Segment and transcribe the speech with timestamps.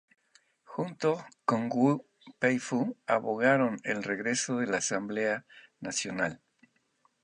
[0.71, 1.09] Junto
[1.45, 2.07] con Wu
[2.39, 5.45] Peifu abogaron el regreso de la Asamblea
[5.79, 6.41] Nacional.